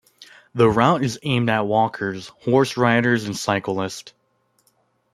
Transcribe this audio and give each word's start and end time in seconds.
The 0.55 0.67
route 0.67 1.03
is 1.03 1.19
aimed 1.21 1.47
at 1.51 1.67
walkers, 1.67 2.29
horse 2.39 2.75
riders 2.75 3.25
and 3.25 3.37
cyclists. 3.37 4.13